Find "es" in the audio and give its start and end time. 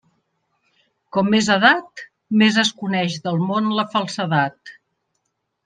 2.65-2.73